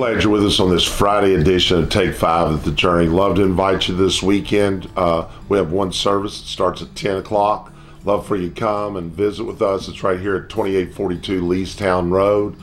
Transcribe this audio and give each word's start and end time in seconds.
glad 0.00 0.22
you're 0.22 0.32
with 0.32 0.46
us 0.46 0.58
on 0.58 0.70
this 0.70 0.86
Friday 0.86 1.34
edition 1.34 1.76
of 1.76 1.90
Take 1.90 2.14
Five 2.14 2.54
at 2.54 2.64
the 2.64 2.70
Journey. 2.70 3.06
Love 3.06 3.34
to 3.36 3.42
invite 3.42 3.86
you 3.86 3.94
this 3.94 4.22
weekend. 4.22 4.88
Uh, 4.96 5.28
we 5.50 5.58
have 5.58 5.72
one 5.72 5.92
service 5.92 6.40
that 6.40 6.46
starts 6.46 6.80
at 6.80 6.96
10 6.96 7.18
o'clock. 7.18 7.70
Love 8.06 8.26
for 8.26 8.34
you 8.34 8.48
to 8.48 8.54
come 8.58 8.96
and 8.96 9.12
visit 9.12 9.44
with 9.44 9.60
us. 9.60 9.88
It's 9.88 10.02
right 10.02 10.18
here 10.18 10.36
at 10.36 10.48
2842 10.48 11.42
Leestown 11.42 12.10
Road, 12.10 12.56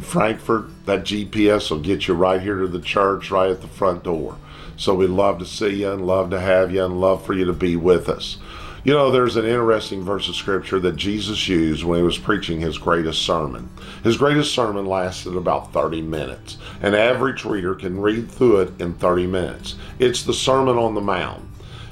Frankfort. 0.00 0.86
That 0.86 1.04
GPS 1.04 1.70
will 1.70 1.80
get 1.80 2.08
you 2.08 2.14
right 2.14 2.40
here 2.40 2.60
to 2.60 2.68
the 2.68 2.80
church, 2.80 3.30
right 3.30 3.50
at 3.50 3.60
the 3.60 3.68
front 3.68 4.04
door. 4.04 4.38
So 4.78 4.94
we'd 4.94 5.10
love 5.10 5.38
to 5.40 5.44
see 5.44 5.82
you 5.82 5.92
and 5.92 6.06
love 6.06 6.30
to 6.30 6.40
have 6.40 6.72
you 6.72 6.82
and 6.86 6.98
love 6.98 7.22
for 7.22 7.34
you 7.34 7.44
to 7.44 7.52
be 7.52 7.76
with 7.76 8.08
us. 8.08 8.38
You 8.88 8.94
know, 8.94 9.10
there's 9.10 9.36
an 9.36 9.44
interesting 9.44 10.02
verse 10.02 10.30
of 10.30 10.34
scripture 10.34 10.80
that 10.80 10.96
Jesus 10.96 11.46
used 11.46 11.84
when 11.84 11.98
he 11.98 12.02
was 12.02 12.16
preaching 12.16 12.58
his 12.58 12.78
greatest 12.78 13.20
sermon. 13.20 13.68
His 14.02 14.16
greatest 14.16 14.54
sermon 14.54 14.86
lasted 14.86 15.36
about 15.36 15.74
30 15.74 16.00
minutes. 16.00 16.56
An 16.80 16.94
average 16.94 17.44
reader 17.44 17.74
can 17.74 18.00
read 18.00 18.30
through 18.30 18.60
it 18.60 18.80
in 18.80 18.94
30 18.94 19.26
minutes. 19.26 19.74
It's 19.98 20.22
the 20.22 20.32
Sermon 20.32 20.78
on 20.78 20.94
the 20.94 21.02
Mount. 21.02 21.44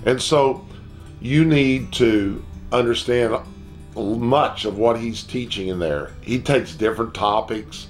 And 0.06 0.22
so 0.22 0.64
you 1.20 1.45
need 1.45 1.92
to 1.92 2.42
understand 2.72 3.44
much 3.94 4.64
of 4.64 4.78
what 4.78 4.98
he's 4.98 5.22
teaching 5.22 5.69
in 5.69 5.78
there. 5.78 6.12
He 6.22 6.38
takes 6.38 6.74
different 6.74 7.12
topics, 7.12 7.88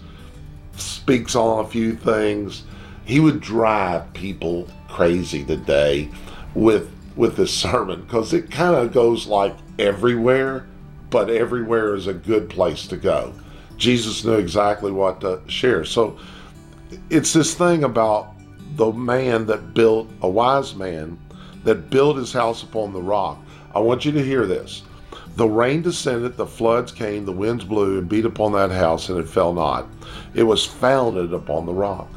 speaks 0.79 1.37
on 1.37 1.65
a 1.65 1.69
few 1.69 1.95
things. 1.95 2.65
He 3.05 3.21
would 3.21 3.41
drive 3.41 4.13
people 4.15 4.69
crazy 4.89 5.45
today 5.45 6.09
with 6.57 6.91
with 7.17 7.37
this 7.37 7.53
sermon 7.53 8.03
because 8.03 8.33
it 8.33 8.51
kind 8.51 8.77
of 8.77 8.93
goes 8.93 9.27
like 9.27 9.57
everywhere, 9.79 10.67
but 11.11 11.31
everywhere 11.31 11.95
is 11.95 12.07
a 12.07 12.15
good 12.15 12.49
place 12.49 12.87
to 12.89 12.97
go. 12.97 13.33
Jesus 13.77 14.25
knew 14.25 14.35
exactly 14.35 14.93
what 14.93 15.21
to 15.23 15.41
share. 15.49 15.85
So 15.85 16.19
it's 17.11 17.33
this 17.33 17.55
thing 17.55 17.85
about 17.85 18.35
the 18.77 18.93
man 18.93 19.47
that 19.47 19.75
built 19.75 20.09
a 20.23 20.29
wise 20.29 20.75
man 20.75 21.19
that 21.65 21.91
built 21.91 22.17
his 22.17 22.33
house 22.33 22.63
upon 22.63 22.93
the 22.93 23.03
rock. 23.03 23.39
I 23.75 23.81
want 23.81 24.05
you 24.05 24.13
to 24.13 24.23
hear 24.23 24.47
this. 24.47 24.83
The 25.37 25.49
rain 25.49 25.83
descended, 25.83 26.37
the 26.37 26.47
floods 26.47 26.93
came, 26.93 27.27
the 27.27 27.33
winds 27.33 27.65
blew 27.65 27.99
and 27.99 28.09
beat 28.09 28.25
upon 28.25 28.53
that 28.53 28.71
house, 28.71 29.11
and 29.11 29.19
it 29.19 29.29
fell 29.29 29.53
not. 29.53 29.87
It 30.35 30.45
was 30.45 30.65
founded 30.65 31.35
upon 31.35 31.67
the 31.67 31.75
rock. 31.75 32.09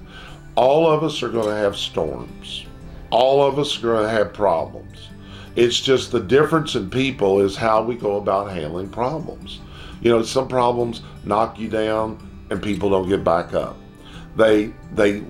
All 0.55 0.89
of 0.89 1.03
us 1.03 1.22
are 1.22 1.30
going 1.30 1.47
to 1.47 1.55
have 1.55 1.75
storms. 1.75 2.66
All 3.12 3.44
of 3.44 3.58
us 3.58 3.78
are 3.78 3.82
going 3.82 4.04
to 4.04 4.10
have 4.10 4.34
problems. 4.34 5.10
It's 5.56 5.80
just 5.80 6.12
the 6.12 6.20
difference 6.20 6.76
in 6.76 6.90
people 6.90 7.40
is 7.42 7.56
how 7.56 7.84
we 7.84 7.96
go 7.96 8.18
about 8.18 8.52
handling 8.52 8.90
problems. 8.90 9.60
You 10.02 10.12
know, 10.12 10.24
some 10.24 10.48
problems 10.48 11.02
knock 11.26 11.60
you 11.60 11.68
down 11.68 12.26
and 12.50 12.62
people 12.62 12.90
don't 12.90 13.10
get 13.10 13.24
back 13.24 13.54
up. 13.54 13.76
They 14.36 14.74
they 14.94 15.24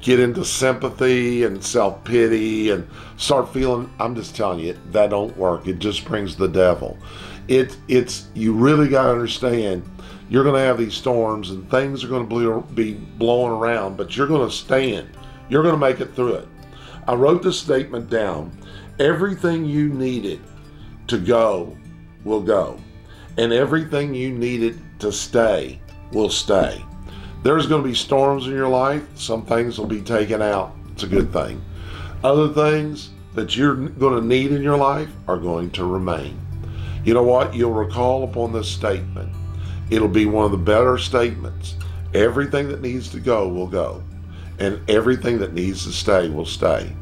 get 0.00 0.18
into 0.18 0.44
sympathy 0.44 1.44
and 1.44 1.62
self 1.62 2.02
pity 2.04 2.70
and 2.70 2.88
start 3.16 3.52
feeling. 3.52 3.90
I'm 3.98 4.14
just 4.14 4.34
telling 4.34 4.60
you, 4.60 4.78
that 4.92 5.10
don't 5.10 5.36
work. 5.36 5.66
It 5.66 5.78
just 5.78 6.04
brings 6.04 6.36
the 6.36 6.48
devil. 6.48 6.98
It 7.48 7.76
it's 7.88 8.28
you 8.34 8.54
really 8.54 8.88
got 8.88 9.04
to 9.04 9.10
understand. 9.10 9.88
You're 10.28 10.44
going 10.44 10.54
to 10.54 10.60
have 10.60 10.78
these 10.78 10.94
storms 10.94 11.50
and 11.50 11.68
things 11.70 12.04
are 12.04 12.08
going 12.08 12.28
to 12.28 12.60
be 12.72 12.94
blowing 12.94 13.52
around, 13.52 13.96
but 13.96 14.16
you're 14.16 14.28
going 14.28 14.48
to 14.48 14.54
stand. 14.54 15.08
You're 15.48 15.62
going 15.64 15.74
to 15.74 15.80
make 15.80 16.00
it 16.00 16.14
through 16.14 16.34
it. 16.34 16.48
I 17.06 17.14
wrote 17.14 17.42
the 17.42 17.52
statement 17.52 18.10
down. 18.10 18.56
Everything 18.98 19.64
you 19.64 19.88
needed 19.88 20.40
to 21.06 21.18
go 21.18 21.76
will 22.24 22.42
go, 22.42 22.78
and 23.38 23.52
everything 23.52 24.14
you 24.14 24.30
needed 24.30 24.80
to 25.00 25.10
stay 25.10 25.80
will 26.12 26.30
stay. 26.30 26.84
There's 27.42 27.66
going 27.66 27.82
to 27.82 27.88
be 27.88 27.94
storms 27.94 28.46
in 28.46 28.52
your 28.52 28.68
life. 28.68 29.02
Some 29.16 29.46
things 29.46 29.78
will 29.78 29.86
be 29.86 30.02
taken 30.02 30.42
out. 30.42 30.76
It's 30.92 31.04
a 31.04 31.08
good 31.08 31.32
thing. 31.32 31.64
Other 32.22 32.52
things 32.52 33.10
that 33.34 33.56
you're 33.56 33.74
going 33.74 34.20
to 34.20 34.26
need 34.26 34.52
in 34.52 34.62
your 34.62 34.76
life 34.76 35.08
are 35.26 35.38
going 35.38 35.70
to 35.70 35.84
remain. 35.84 36.38
You 37.04 37.14
know 37.14 37.22
what? 37.22 37.54
You'll 37.54 37.72
recall 37.72 38.24
upon 38.24 38.52
this 38.52 38.68
statement. 38.68 39.32
It'll 39.88 40.08
be 40.08 40.26
one 40.26 40.44
of 40.44 40.50
the 40.50 40.58
better 40.58 40.98
statements. 40.98 41.76
Everything 42.12 42.68
that 42.68 42.82
needs 42.82 43.08
to 43.10 43.20
go 43.20 43.48
will 43.48 43.66
go, 43.66 44.02
and 44.60 44.88
everything 44.88 45.38
that 45.38 45.54
needs 45.54 45.84
to 45.84 45.92
stay 45.92 46.28
will 46.28 46.46
stay. 46.46 46.94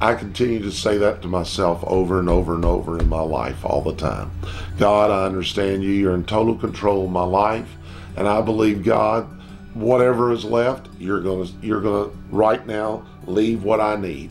I 0.00 0.14
continue 0.14 0.60
to 0.62 0.72
say 0.72 0.98
that 0.98 1.22
to 1.22 1.28
myself 1.28 1.84
over 1.86 2.18
and 2.18 2.28
over 2.28 2.54
and 2.54 2.64
over 2.64 2.98
in 2.98 3.08
my 3.08 3.20
life 3.20 3.64
all 3.64 3.82
the 3.82 3.94
time. 3.94 4.32
God, 4.78 5.12
I 5.12 5.24
understand 5.26 5.84
you. 5.84 5.90
You're 5.90 6.14
in 6.14 6.24
total 6.24 6.56
control 6.56 7.04
of 7.04 7.10
my 7.12 7.22
life, 7.22 7.76
and 8.16 8.26
I 8.26 8.40
believe 8.40 8.82
God 8.82 9.28
whatever 9.74 10.32
is 10.32 10.44
left, 10.44 10.88
you're 10.98 11.20
gonna 11.20 11.48
you're 11.60 11.80
gonna 11.80 12.10
right 12.30 12.66
now 12.66 13.04
leave 13.26 13.64
what 13.64 13.80
I 13.80 13.96
need, 13.96 14.30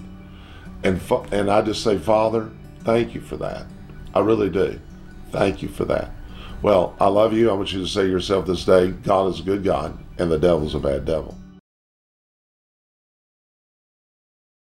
and 0.83 1.01
and 1.31 1.49
I 1.49 1.61
just 1.61 1.83
say, 1.83 1.97
Father, 1.97 2.49
thank 2.81 3.15
you 3.15 3.21
for 3.21 3.37
that. 3.37 3.65
I 4.13 4.19
really 4.19 4.49
do. 4.49 4.79
Thank 5.31 5.61
you 5.61 5.69
for 5.69 5.85
that. 5.85 6.11
Well, 6.61 6.95
I 6.99 7.07
love 7.07 7.33
you. 7.33 7.49
I 7.49 7.53
want 7.53 7.73
you 7.73 7.79
to 7.79 7.87
say 7.87 8.07
yourself 8.07 8.45
this 8.45 8.65
day, 8.65 8.91
God 8.91 9.33
is 9.33 9.39
a 9.39 9.43
good 9.43 9.63
God, 9.63 9.97
and 10.17 10.31
the 10.31 10.37
devil's 10.37 10.75
a 10.75 10.79
bad 10.79 11.05
devil. 11.05 11.37